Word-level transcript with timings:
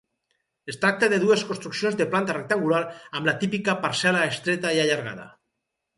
Es 0.71 0.77
tracta 0.85 1.09
de 1.13 1.19
dues 1.23 1.43
construccions 1.49 1.99
de 2.01 2.07
planta 2.15 2.37
rectangular, 2.37 2.81
amb 3.19 3.29
la 3.31 3.35
típica 3.45 3.77
parcel·la 3.85 4.25
estreta 4.33 4.73
i 4.79 4.83
allargada. 4.87 5.29